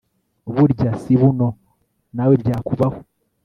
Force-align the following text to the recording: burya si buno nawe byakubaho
burya 0.53 0.91
si 1.01 1.13
buno 1.19 1.49
nawe 2.15 2.33
byakubaho 2.41 2.99